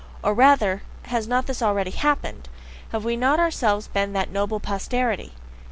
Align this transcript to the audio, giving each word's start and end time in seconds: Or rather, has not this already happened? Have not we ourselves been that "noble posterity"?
Or 0.23 0.33
rather, 0.33 0.81
has 1.03 1.27
not 1.27 1.45
this 1.45 1.61
already 1.61 1.91
happened? 1.91 2.49
Have 2.89 3.03
not 3.05 3.37
we 3.37 3.43
ourselves 3.45 3.87
been 3.87 4.13
that 4.13 4.31
"noble 4.31 4.59
posterity"? 4.59 5.33